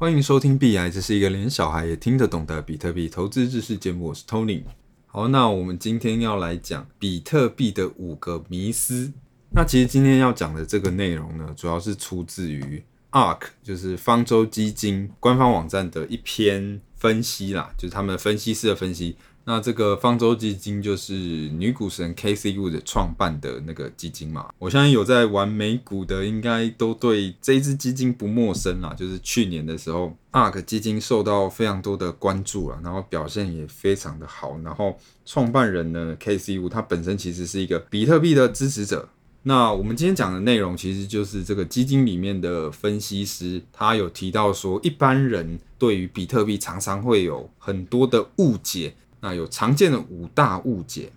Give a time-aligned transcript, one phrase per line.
[0.00, 4.06] 欢迎收听币爱，这是一个连小孩也听得懂的比特币投资知识节目。
[4.06, 4.62] 我是 Tony。
[5.06, 9.12] 好，那我们今天要来讲比特币的五个迷思。
[9.50, 19.18] 那其实今天要讲的这个内容呢，主要是出自于 ARK，就是方舟基金官方网站的一篇分析啦，就是他们分析师的分析。
[19.44, 28.94] 那这个方舟基金就是女股神 K C Wood 创办的那个基金嘛，我相信有在玩美股的，应该都对这一支基金不陌生啦。
[28.94, 34.56] 就是去年的时候，ARK 基金受到非常多的关注啊，然后表现也非常的好。
[34.62, 39.08] 然后创办人呢 K C Wood 他本身其实是一个比特币的支持者。
[39.42, 48.94] 那我们今天讲的内容，其实就是这个基金里面的分析师，他有提到说，一般人对于比特币常常会有很多的误解。
[49.20, 51.10] 那有常见的五大误解，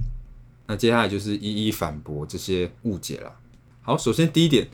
[0.68, 3.34] 那接下来就是一一反驳这些误解了。
[3.82, 4.68] 好，首先第一点，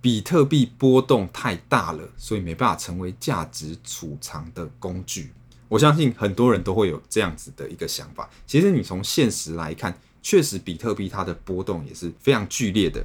[0.00, 5.32] 比特币波动太大了，所以没办法成为价值储藏的工具。
[5.68, 8.28] 我相信很多人都会有这样子的一个想法。
[8.46, 13.04] 其实你从现实来看，确实比特币它的波动也是非常剧烈的。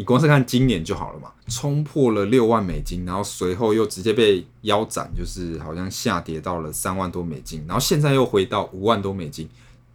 [0.00, 9.46] 你光是看今年就好了嘛，冲破了六万美金，然后随后又直接被腰斩，就是好像下跌到了三万多美金，然后现在又回到五万多美金，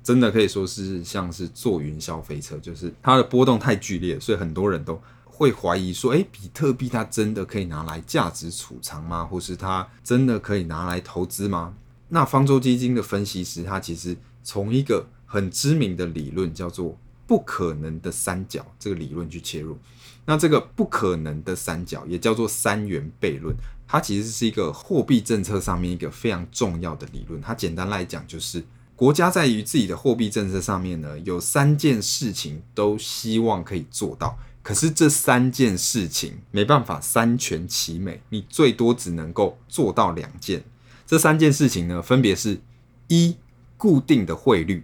[0.03, 9.25] 真的可以说是像是坐云霄飞车，就是它的波动太剧烈，所以很多人都会怀疑说，诶，比特币它真的可以拿来价值储藏吗？
[9.25, 11.73] 或是它真的可以拿来投资吗？
[12.09, 16.95] 那方舟基金的分析师他其实从一个很知名的理论叫做。
[17.27, 19.77] 不可能的三角这个理论去切入，
[20.25, 23.55] 那这个不可能的三角也叫做三元悖论，
[23.87, 27.41] 它其实是一个货币政策上面一个非常重要的理论。
[27.41, 28.63] 它简单来讲就是，
[28.95, 40.63] 国家在于自己的货币政策上面呢，有三件事情都希望可以做到，可是这三件事情没办法三全其美，你最多只能够做到两件。
[41.07, 42.59] 这三件事情呢，分别是：
[43.07, 43.35] 一、
[43.77, 44.81] 固定的汇率；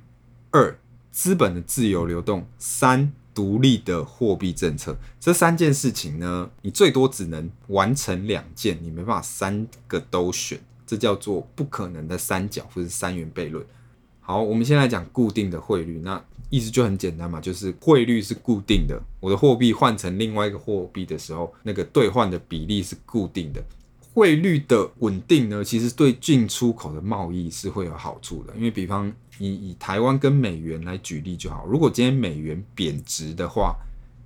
[0.52, 0.78] 二、
[1.12, 13.66] 资本的自由流动，三、独立的货币政策，这三件事情呢，你最多只能完成两件，你没办法三个都选，这叫做不可能的三角或者三元悖论。
[14.20, 23.62] 好，我们先来讲固定的汇率，那意思就很简单嘛，就是汇率是固定的，我的货币换成另外一个货币的时候，那个兑换的比例是固定的。
[24.14, 33.76] 汇率的稳定呢，其实对进出口的贸易是会有好处的，因为比方以以台湾跟美元来举例就好，如果今天美元贬值的话，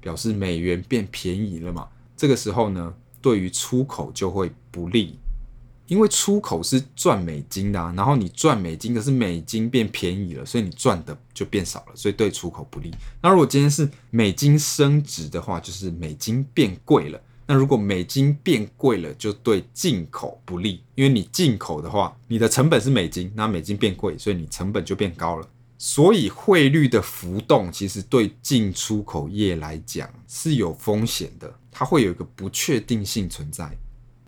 [0.01, 1.87] 表示美元变便宜了嘛，
[2.17, 5.17] 这个时候呢，对于出口就会不利，
[5.87, 12.91] 因为出口是赚美金的啊，然后你赚美金，可是美金变便宜了，所以你赚的就变少了，所以对出口不利。
[13.21, 17.21] 那如果今天是美金升值的话，就是美金变贵了。
[17.47, 25.47] 那如果美金变贵了，就对进口不利，因为你进口的话，你的成本是美金，那美金变贵，所以你成本就变高了。
[25.77, 33.69] 所以汇率的浮动其实对进出口业来讲是有风险的，它会有一个不确定性存在。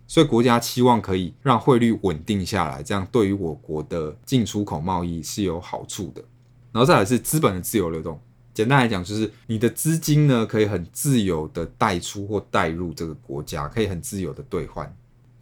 [0.06, 6.22] 所以国家期望可以让汇率稳定下来，这样对于我国的进出口贸易是有好处的。
[6.70, 8.20] 然后再来是资本的自由流动。
[8.58, 14.92] 简单来讲，就是你的资金呢，可以很自由的带出或带入这个国家，可以很自由的兑换。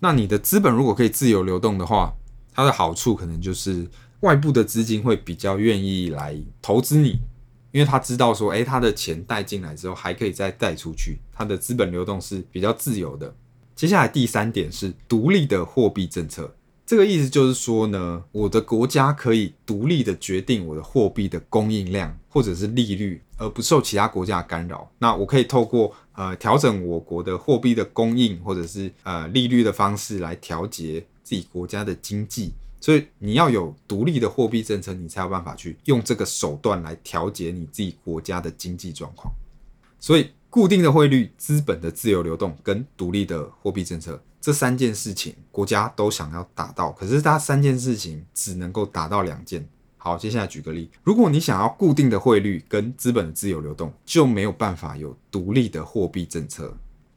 [0.01, 2.13] 那你的资本如果可以自由流动的话，
[2.53, 3.89] 它的好处可能就是
[4.21, 7.19] 外部的资金会比较愿意来投资你，
[7.73, 13.35] 因为他知道说，诶，他的钱带进来之后还可以再带出去，他的资本流动是比较自由的。
[13.75, 16.55] 接下来第三点是独立的货币政策。
[16.87, 24.89] 这个意思就是说呢，我的国家可以独立的决定我的货币的供应量或者是利率，而不受其他国家的干扰。
[24.99, 32.53] 那我可以透过呃调整我国的货币的供应或者是呃利率的方式来调节自己国家的经济。
[32.81, 39.35] 所以你要有独立的货币政策，你才有办法去用这个手段来调节你自己国家的经济状况。
[39.99, 40.31] 所以。
[40.49, 49.69] 固定的汇率、资本的自由流动跟独立的货币政策这三件事情，国家都想要达到，可是它三件事情只能够达到两件。
[49.97, 56.73] 好，接下来举个例，如果你想要固定的汇率跟资本自由流动，就没有办法有独立的货币政策。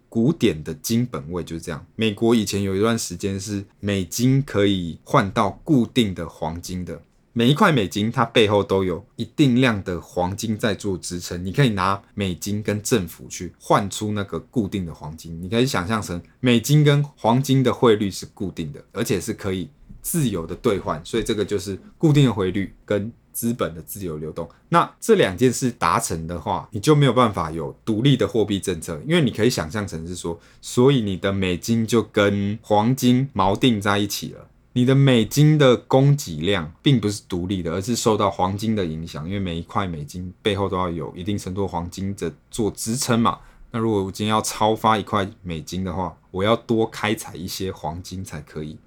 [0.09, 1.85] 古典的金本位就是这样。
[1.95, 6.99] 美国以前有一段时间是美金可以换到固定的黄金的。
[7.39, 11.41] 每一块美金，它背后都有一定量的黄金在做支撑。
[11.45, 15.41] 你可以拿美金跟政府去换出那个固定的黄金。
[15.41, 19.69] 你可以想象成美金跟黄金的汇率是固定的，而且是可以
[20.01, 21.01] 自由的兑换。
[21.05, 24.49] 所以这个就是固定的汇率跟资本的自由流动。
[24.67, 34.49] 那这两件事达成的话，你就没有办法有独立的货币政策，因为你可以想象成是说，所以你的美金就跟黄金锚定在一起了。
[34.79, 43.39] 你的美金的供给量并不是独立的，而是受到黄金的影响，因为每一块美金背后都要有一定程度的黄金的做支撑嘛。
[43.71, 48.77] 那如果我今天要超发一块美金的话，我要多开采一些黄金才可以。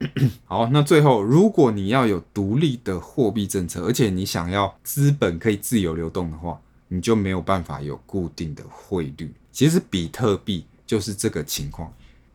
[0.46, 9.32] 好，那最后，如果你要有独立的货币政策，而且你想要资本可以自由流动的话，你就没有办法有固定的汇率。
[9.52, 11.92] 其实比特币就是这个情况，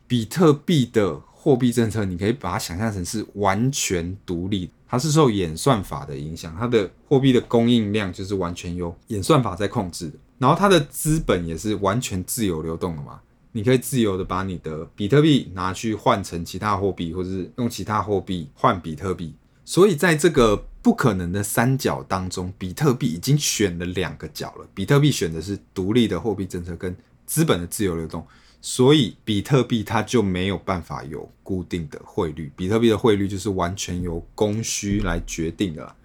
[0.08, 1.20] 比特币的。
[1.44, 13.20] 货币政策，你可以把它想象成是完全独立，它是受演算法的影响，它的货币的供应量就是完全由演算法在控制的，然后它的资本也是完全自由流动的嘛，
[13.52, 19.36] 你可以自由的把你的比特币拿去换成其他货币，或者是用其他货币换比特币，
[19.66, 26.96] 所以在这个不可能的三角当中，比特币已经选了两个角了，比特币选的是独立的货币政策跟
[27.26, 28.26] 资本的自由流动。
[28.66, 35.96] 所以比特币它就没有办法有固定的汇率，比特币的汇率就是完全由供需来决定的。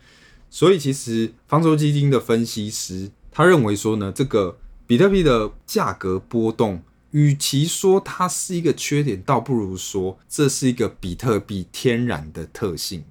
[0.51, 4.59] 所以其实方舟基金的分析师他认为说呢，这个
[4.89, 6.83] 比特币的价格波动，
[7.13, 13.05] 与其说它是一个缺点，倒不如说这是一个比特币天然的特性。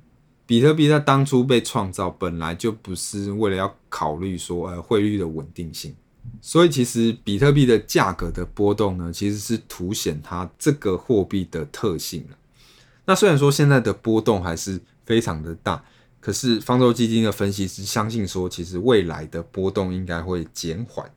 [0.46, 5.96] 比特币在当初被创造，本来就不是为了要考虑说呃汇率的稳定性。
[6.42, 12.26] 所以，其实比特币的价格的波动呢，其实是凸显它这个货币的特性。
[13.06, 15.84] 那虽然说现在的波动还是非常的大，
[16.20, 21.10] 可是方舟基金的分析师相信说，其实未来的波动应该会减缓，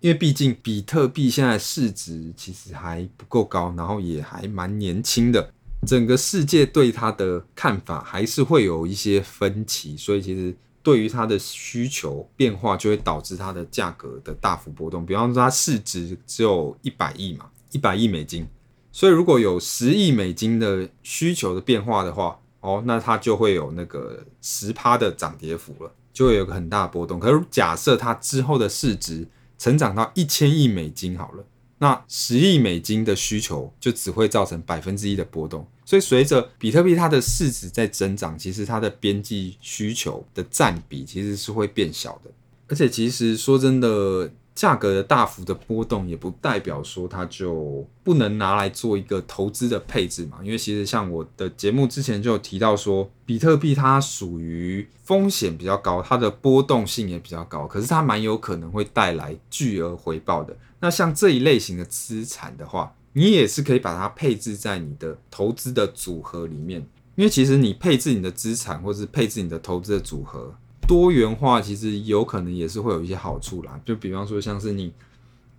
[0.00, 5.52] 因为毕竟比特币现在市值其实还不够高，然后也还蛮年轻的，
[5.86, 10.56] 整个世界对它的看法还是会有一些分歧，所以其实。
[10.82, 15.04] 对于它的需求变化，就会导致它的价格的大幅波动。
[15.04, 18.46] 比方说，它市值只有一百亿嘛，一百亿美金，
[18.92, 27.20] 所以如果有十亿美金的需求的变化的话，哦，那它就会有那个十趴的涨跌幅了，就会有个很大的波动。
[27.20, 29.26] 可是假设它之后的市值
[29.58, 31.44] 成长到一千亿美金好了。
[31.78, 42.30] 那十亿美金的需求就只会造成百分之一的波动，所以随着比特币它的市值在增长，其实它的边际需求的占比其实是会变小的，
[42.68, 44.30] 而且其实说真的。
[44.58, 50.40] 价格的大幅的波动，也不代表说它就不能拿来做一个投资的配置嘛。
[50.42, 60.56] 因为其实像我的节目之前就有提到说，比特币它属于风险比较高，它的波动性也比较高，可是它蛮有可能会带来巨额回报的。
[60.80, 66.80] 那像这一类型的资产的话，你也是可以把它配置在你的投资的组合里面，
[67.16, 70.54] 因为其实你配置你的资产，或是配置你的投资的组合。
[70.86, 74.90] 多元化其实有可能也是会有一些好处啦，就比方说像是你，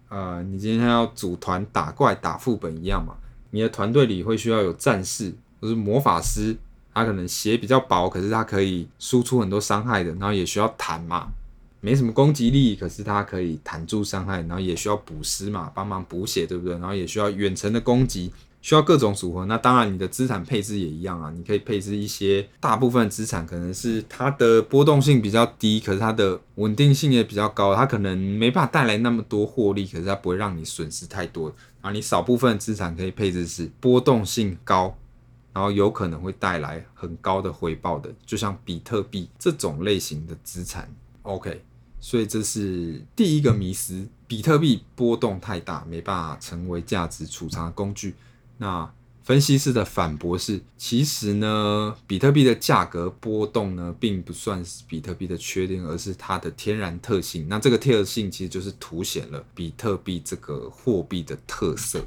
[0.08, 3.16] 呃，你今天要组团打怪打副本一样嘛，
[3.52, 6.58] 你的团队里会需要有战士或是魔法师，
[6.94, 11.32] 他可能血比较薄，可是他可以输出很多伤害的，然后也需要弹嘛，
[11.82, 16.74] 没什么攻击力，可是他可以弹住伤害，然后也需要补师嘛，帮忙补血，对不对？
[16.74, 18.32] 然后也需要远程的攻击。
[18.62, 21.32] 需要各种组合，那当然你的资产配置也一样啊。
[21.34, 27.74] 你可以配置一些大部分资产，可能是它的波动性比较低，可是它的稳定性也比较高。
[27.74, 31.56] 它可能没办法带来那么多获利，可是它不会让你损失太多。
[31.80, 34.94] 啊，你少部分资产可以配置是波动性高，
[35.54, 40.94] 然后有可能会带来很高的回报的，就像比特币这种类型的资产。
[41.22, 41.64] OK，
[42.02, 48.16] 所以这是第一个迷思：比特币波动太大，没办法成为价值储藏工具。
[48.58, 48.92] 那
[49.24, 57.48] 分析师的反驳是，其实呢，比特币的价格波动呢，并不算是比特币的缺点，而是它的天然特性。
[57.48, 62.04] 那这个特性其实就是凸显了比特币这个货币的特色。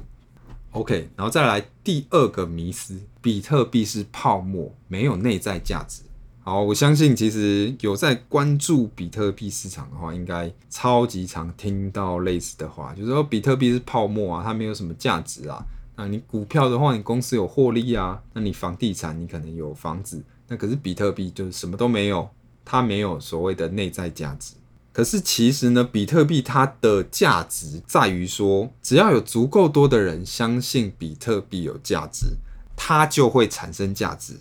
[0.71, 6.01] OK，然后再来第二个迷思，比特币是泡沫，没有内在价值。
[6.45, 15.63] 好，我相信其实有在关注比特币市场的话，应该超级常听到类似的话，就是说比特币是泡沫啊，它没有什么价值啊。
[15.95, 18.21] 那你股票的话，你公司有获利啊。
[18.33, 20.21] 那你房地产，你可能有房子。
[20.49, 22.27] 那可是比特币就是什么都没有，
[22.65, 24.55] 它没有所谓的内在价值。
[24.91, 32.35] 可是其实呢，比特币它的价值在于说，只要有足够多的人相信比特币有价值，
[32.75, 34.33] 它就会产生价值。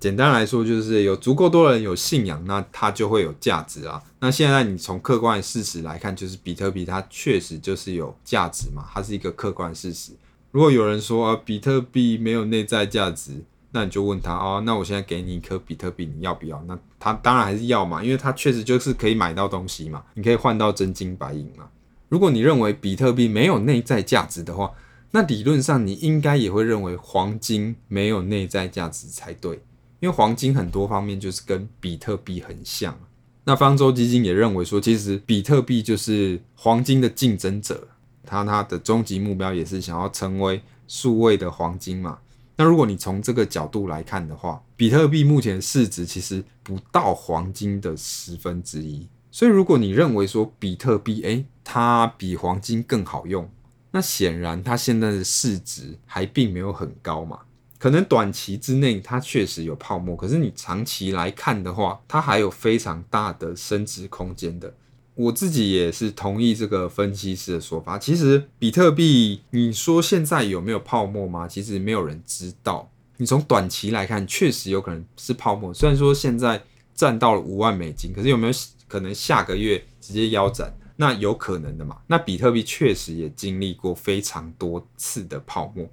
[0.00, 4.02] 简单来说，就是有足够多人有信仰，那它就会有价值啊。
[4.18, 10.12] 那现在你从客观的事实来看，就是比特币它确实就是有价值嘛，它是一个客观事实。
[10.50, 13.32] 如果有人说啊，比特币没有内在价值，
[13.72, 16.60] 那你就问他哦，那我现在给你一颗比特币，你要不要？
[16.66, 21.68] 那他当然还是要嘛，因为他确实就是可以买到东西嘛，你可以换到真金白银嘛。
[22.08, 24.72] 如果你认为比特币没有内在价值的话，
[25.12, 29.60] 那理论上你应该也会认为黄金没有内在价值才对，
[30.00, 32.98] 因为黄金很多方面就是跟比特币很像。
[33.44, 37.88] 那方舟基金也认为说，其实比特币就是黄金的竞争者，
[38.24, 42.18] 它它的终极目标也是想要成为数位的黄金嘛。
[42.56, 49.08] 那如果你从这个角度来看的话，比特币目前市值其实不到黄金的十分之一。
[49.30, 53.48] 所以如果你认为说比特币，诶，它比黄金更好用，
[53.92, 57.40] 那显然它现在的市值还并没有很高嘛。
[57.80, 64.74] 可能短期之内它确实有泡沫，可是你长期来看的话，它还有非常大的升值空间的。
[65.14, 67.98] 我自己也是同意这个分析师的说法。
[67.98, 71.48] 其实比特币，你说现在有没有泡沫吗？
[71.48, 72.90] 其实没有人知道。
[73.16, 75.72] 你从短期来看，确实有可能是泡沫。
[75.72, 76.62] 虽然说现在
[76.94, 78.52] 赚到了五万美金，可是有没有
[78.88, 80.70] 可能下个月直接腰斩？
[80.96, 81.96] 那有可能的嘛。
[82.06, 85.88] 那比特币确实也经历过非常多次的泡沫。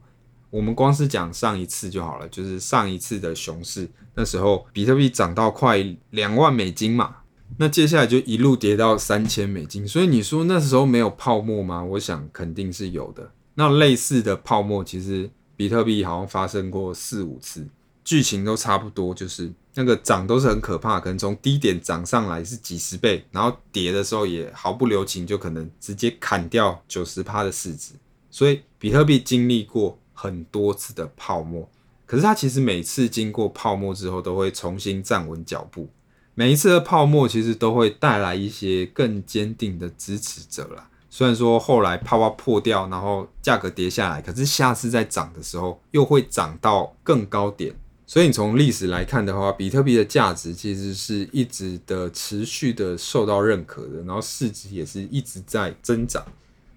[0.50, 7.18] 我们光是讲上一次就好了，就是上一次的熊市，那时候比特币涨到快两万美金嘛。
[7.58, 11.84] 那接下来就一路跌到三千美金，所以你说那时候没有泡沫吗？
[11.84, 13.32] 我想肯定是有的。
[13.56, 17.66] 那类似的泡沫，其实比特币好像发生过四五次，
[18.04, 27.94] 剧情都差不多，就是那个涨都是很可怕，可能从低点涨上来是几十倍，然后跌的时候也毫不留情，就可能直接砍掉九十趴的市值。
[28.30, 31.69] 所以比特币经历过很多次的泡沫，
[32.07, 35.88] 可是它其实每次经过泡沫之后，都会重新站稳脚步。
[36.33, 40.89] 每一次的泡沫其实都会带来一些更坚定的支持者啦。
[41.09, 47.75] 虽然说后来泡泡破掉，然后价格跌下来，可是下次再涨的时候又会涨到更高点。
[48.07, 56.25] 所以你从历史来看的话，比特币的价值其实是一直的持续的受到认可的，然后市值也是一直在增长。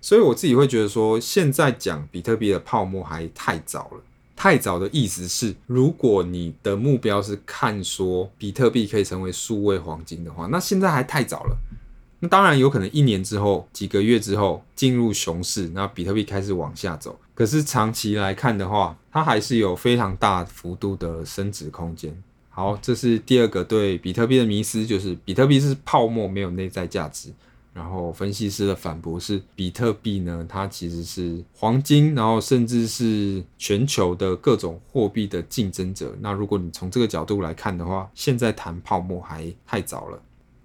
[0.01, 4.03] 所以我自己会觉得说，现在讲比特币的泡沫还太早了。
[4.35, 11.59] 太早的意思是，如果你的目标是看说比特币可以成为数位黄金的话，那现在还太早了。
[12.21, 17.19] 那当然有可能一年之后、几个月之后进入熊市，那比特币开始往下走。
[17.35, 22.15] 可是长期来看的话，它还是有非常大幅度的升值空间。
[22.49, 27.31] 好，这是第二个对比特币的迷思，就是比特币是泡沫，没有内在价值。
[27.73, 36.15] 然后分析师的反驳是，比特币呢，它其实是黄金，然后甚至是全球的各种货币的竞争者。
[36.21, 40.21] 那如果你从这个角度来看的话，现在谈泡沫还太早了。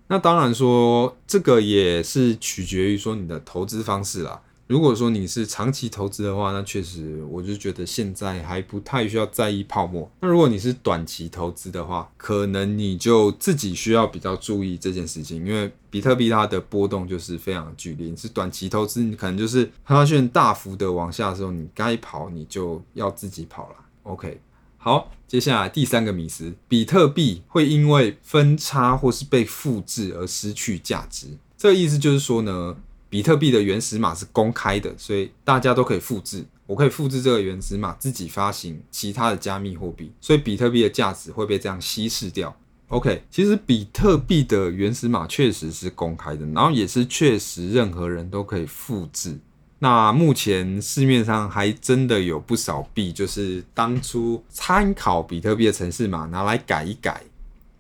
[0.08, 4.42] 那当然说，这个也是取决于说你的投资方式啦。
[4.68, 10.10] 如果说你是长期投资的话，那确实我就觉得现在还不太需要在意泡沫。
[10.22, 18.08] 那如果你是短期投资的话，可能你就自己需要比较注意这件事情，因为比特币它的波动就是非常剧烈。
[18.08, 23.76] 你是短期投资，你可能就是发现大幅的往下的时候，你该跑你就要自己跑了。
[24.02, 24.42] OK，
[24.78, 31.38] 好，接下来第三个迷思，比特币会因为分叉或是被复制而失去价值。
[31.58, 32.76] 这个意思就是说呢，
[33.16, 36.44] 比特币的原始码是公开的，所以大家都可以复制。
[36.68, 42.54] 我可以复制这个原始码，自己发行其他的加密货币，所以比特币的价值会被这样稀释掉。
[42.90, 49.40] OK，其实比特币的原始码确实是公开的，然后也是确实任何人都可以复制。
[49.80, 57.24] 那目前市面上还真的有不少币，就是当初参考比特币的程式码拿来改一改。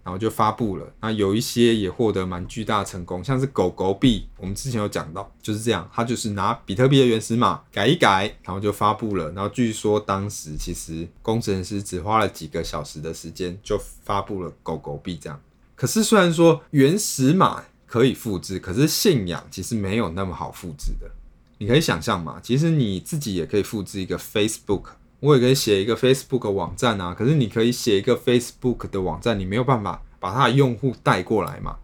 [0.06, 9.32] 然后就发布了，那有一些也获得蛮巨大成功，像是狗狗币，我们之前有讲到，就是这样，它就是拿比特币的原始码改一改，然后就发布了。
[9.32, 15.42] 然后据说当时其实工程师只花了几个小时的时间就发布了狗狗币这样。
[15.76, 21.10] 可是虽然说原始码可以复制，可是信仰其实没有那么好复制的。
[21.58, 24.84] 你可以想象嘛，其实你自己也可以复制一个 Facebook。
[25.26, 31.78] 我也可以写一个 Facebook 网站啊，可是你可以写一个 Facebook 的网站，你没有办法把它的用户带过来嘛？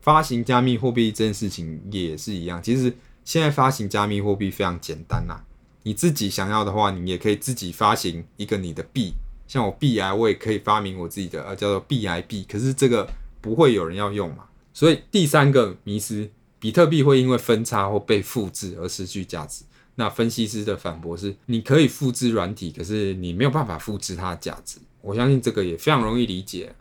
[0.00, 2.62] 发行加密货币这件事情也是一样。
[2.62, 5.40] 其实现在发行加密货币非常简单呐，
[5.82, 9.14] 你自己想要的话，你也可以自己发行一个你的币，
[9.48, 12.46] 像我币癌，我也可以发明我自己的，呃，叫做币癌币。
[12.48, 13.08] 可是这个
[13.40, 14.44] 不会有人要用嘛？
[14.72, 19.64] 所以第三个迷思，比特币会因为分叉或被复制而失去价值。
[19.96, 24.78] 那分析师的反驳是：你可以复制软体，可是你没有办法复制它的价值。
[25.00, 26.74] 我相信这个也非常容易理解。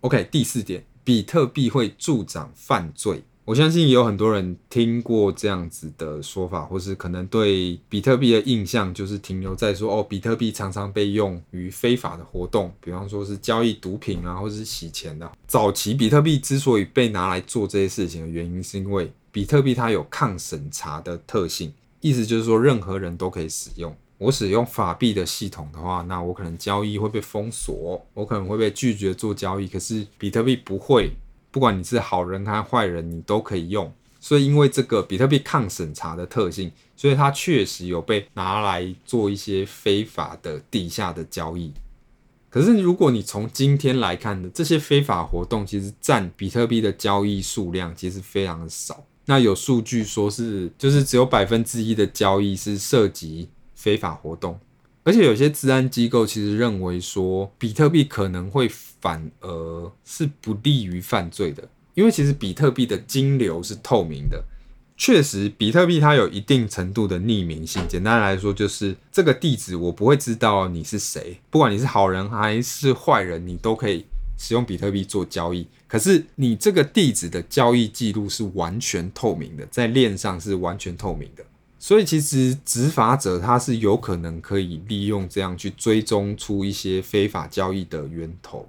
[0.00, 3.24] OK，第四点，比特币会助长犯罪。
[3.46, 15.30] 我相信有很多人听过这样子的说法，或是可能对比特币的印象就是停留在说，哦，比特币常常被用于非法的活动，比方说是交易毒品啊，或是洗钱的。
[15.46, 21.70] 早期比特币之所以被拿来做这些事情的原因，是因为比特币它有抗审查的特性，
[22.00, 23.94] 意思就是说任何人都可以使用。
[24.16, 31.12] 我使用法币的系统的话，那我可能交易会被封锁，我可能会被拒绝做交易，可是比特币不会。
[31.54, 33.92] 不管你是好人还是坏人，你都可以用。
[34.18, 41.72] 所以因为这个比特币抗审查的特性，所以它确实有被拿来做一些非法的地下的交易。
[42.50, 49.04] 可是如果你从今天来看的这些非法活动，其实占比特币的交易数量其实非常的少。
[49.26, 54.58] 那有数据说是，就是只有百分之一的交易是涉及非法活动。
[55.04, 64.42] 而且有些治安机构其实认为说，比特币可能会反而是不利于犯罪的，因为其实比特币的金流是透明的。
[64.96, 67.82] 确实，比特币它有一定程度的匿名性。
[67.88, 74.06] 简单来说，就是这个地址我不会知道你是谁，不管你是好人还是坏人，你都可以
[74.38, 75.66] 使用比特币做交易。
[75.88, 81.44] 可是你这个地址的交易记录是完全透明的，在链上是完全透明的。
[81.86, 88.66] 所以其实执法者他是有可能可以利用这样去追踪出一些非法交易的源头。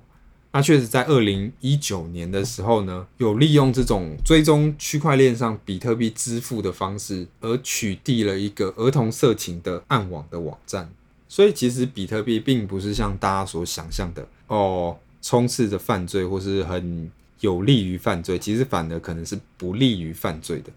[0.52, 10.92] 那确实在二零一九年的时候呢，有利用这种追踪区块链上比特币支付的方式，而取缔了一个儿童色情的暗网的网站。
[11.30, 20.70] 所以其实比特币并不是像大家所想象的哦，充斥着犯罪或是很有利于犯罪，其实反而可能是不利于犯罪的。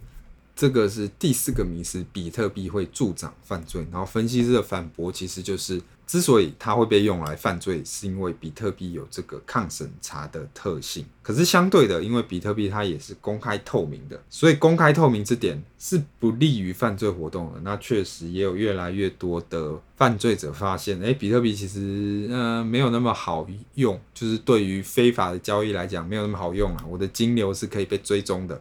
[0.58, 3.86] 这个是第四个迷思，比特币会助长犯罪。
[3.92, 11.06] 然后分析师的反驳其实就是，之所以它会被用来犯罪，是因为比特币有这个抗审查的特性。
[11.22, 17.60] 可是相对的，因为比特币它也是公开透明的，所以公开透明这点是不利于犯罪活动的。
[17.62, 23.46] 那确实也有越来越多的犯罪者发现，诶，比特币其实呃没有那么好
[23.76, 26.84] 用，就是对于非法的交易来讲没有那么好用啊。
[26.90, 28.60] 我的金流是可以被追踪的。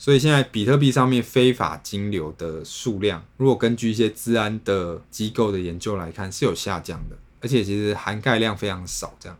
[0.00, 9.14] 所以现在比特币上面非法金流的数量，如果根据一些治安的机构的研究来看，是有下降的，而且其实涵盖量非常少。
[9.20, 9.36] 这样，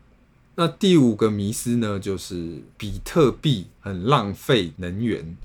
[0.53, 5.35] 那第五个迷思呢，就是比特币很浪费能源。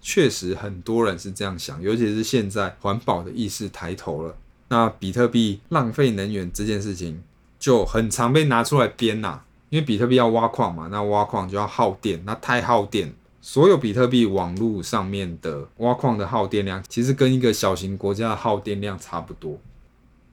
[0.00, 4.36] 确实很多人是这样想，尤其是现在环保的意识抬头了，
[4.70, 7.22] 那比特币浪费能源这件事情
[7.60, 13.14] 就很常被拿出来编呐，因为比特币要挖矿嘛，那挖矿就要耗电，那太耗电。
[13.40, 19.58] 所有比特币网络上面的挖矿的耗电量，其实跟一个小型国家的耗电量差不多。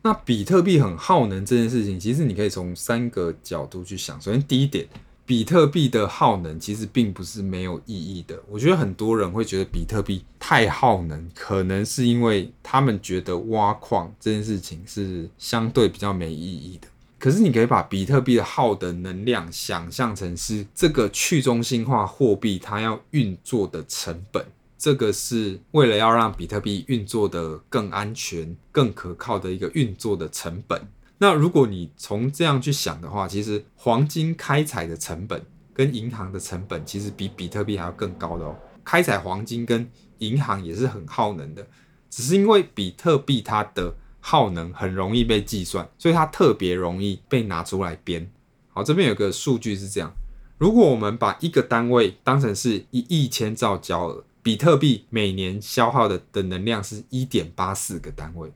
[0.01, 4.19] 那比特币很耗能这件事情，其实你可以从三个角度去想。
[4.21, 4.87] 首先，第一点，
[5.25, 8.39] 比特币的耗能其实并不是没有意义的。
[8.47, 16.87] 我觉得很多人会觉得比特币太耗能，可能是因为他们觉得挖矿这件事情是相对比较没意义的。
[17.25, 24.45] 可是，你可以把比特币的耗的能量想象成是这个去中心化货币它要运作的成本，
[24.77, 30.79] 这个是为了要让比特币运作的更安全、更可靠的一个运作的成本。
[31.17, 38.55] 那如果你从这样去想的话，其实黄金开采的成本跟银行的成本其实比比特币还要更高的哦。
[38.83, 41.65] 开采黄金跟银行也是很耗能的，
[42.07, 43.95] 只是因为比特币它的
[44.27, 48.27] 耗能很容易被计算，所以它特别容易被拿出来编。
[48.73, 50.11] 好，这边有个数据是这样：
[50.57, 58.51] 如果我们把一个单位当成是一亿千兆焦耳，比特币每年消耗的的能量是一点八四个单位。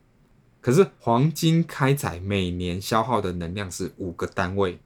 [0.60, 4.76] 可是黄金开采每年消耗的能量是五个单位，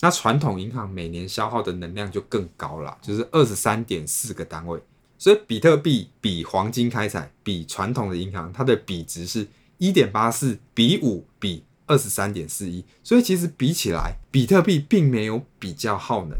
[0.00, 4.78] 那传统银行每年消耗的能量就更高了，就是二十三点四个单位。
[5.16, 9.48] 所以比特币比黄金开采比传统的银行，它的比值是。
[9.78, 16.36] 一点八四比五比二十三点四一，所以其实比起来，比特币并没有比较耗能。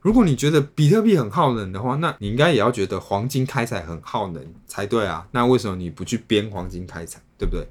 [0.00, 5.26] 如果你觉得比特币很耗能的话，那你应该也要觉得黄金开采很耗能才对啊。
[5.32, 7.68] 那为什么你不去编黄金开采，对不对？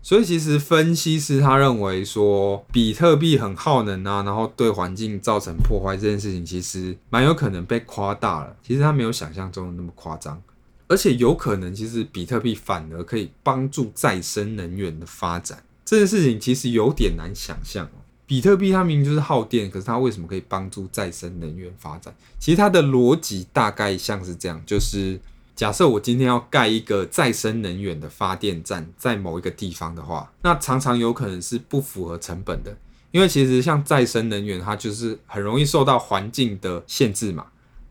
[0.00, 8.56] 所以其实分析师他认为说，比特币很耗能啊，然后对环境造成破坏这件事情，其实蛮有可能被夸大了。
[8.62, 10.40] 其实他没有想象中的那么夸张。
[10.88, 15.62] 而且有可能，其实比特币反而可以帮助再生能源的发展。
[15.84, 18.02] 这件事情其实有点难想象哦。
[18.26, 22.12] 比特币它明明就是耗电，可是它为什么可以帮助再生能源发展？
[22.40, 25.20] 其实它的逻辑大概像是这样：就是
[25.54, 32.76] 假设我今天要盖一个再生能源的发电站在某一个地方的话，那常常有可能是不符合成本的，
[33.12, 37.46] 因为其实像再生能源，它就是很容易受到环境的限制嘛。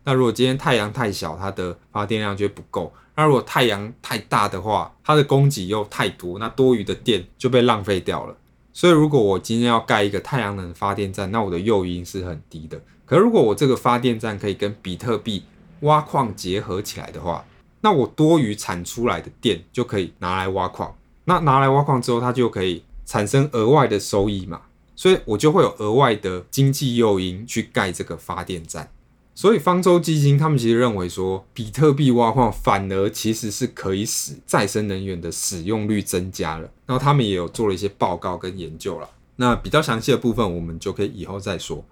[0.06, 2.94] 那如果今天太阳太小，它的发电量就不够。
[3.18, 8.38] 那如果太阳太大的话，它的供给又太多，那多余的电就被浪费掉了。
[8.72, 12.80] 所以，如果我今天要盖一个太阳能发电站，那我的诱因是很低的。
[13.06, 15.44] 可如果我这个发电站可以跟比特币
[15.82, 17.46] 挖矿结合起来的话，
[17.82, 20.94] 那我多余产出来的电就可以拿来挖矿。
[21.24, 24.62] 那拿来挖矿之后，它就可以产生额外的收益嘛。
[24.96, 28.90] 所以我就会有额外的经济诱因去盖这个发电站。
[29.38, 36.72] 所以方舟基金他们其实认为说，比特币挖矿反而其实是可以使再生能源的使用率增加了。
[36.86, 39.10] 然后他们也有做了一些报告跟研究了。
[39.36, 41.84] 那比较详细的部分，我们就可以以后再说。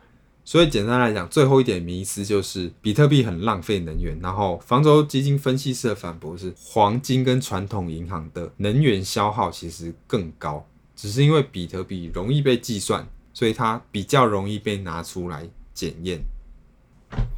[0.45, 4.17] 所以简单来讲，最后一点迷思就是比特币很浪费能源。
[4.21, 16.21] 然后方舟基金分析师的反驳是，黄金跟传统银行的能源消耗其实更高，只是因为比特币容易被计算，所以它比较容易被拿出来检验。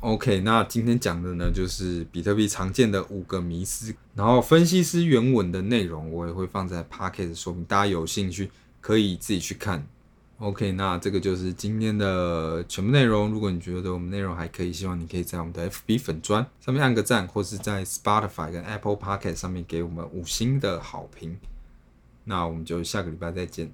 [0.01, 9.87] OK，那今天讲的呢，就是比特币常见的五个迷思，然后分析师原文的内容我也会放在 Pocket 说明，大家有兴趣可以自己去看。
[10.37, 13.31] OK，那这个就是今天的全部内容。
[13.31, 21.37] 如果你觉得我们内容还可以，希望你可以在我们的 FB 粉砖上面按个赞，或是在 Spotify 跟 Apple Pocket 上面给我们五星的好评。
[22.25, 23.71] 那我们就下个礼拜再见。